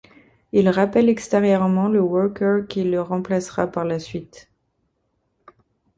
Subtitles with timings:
[0.51, 4.49] Il rappelle extérieurement le Worker qui le remplacera par la suite.